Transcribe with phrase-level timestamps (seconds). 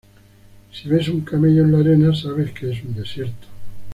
[0.73, 3.45] Si ves un camello en la arena, sabes que es un desierto.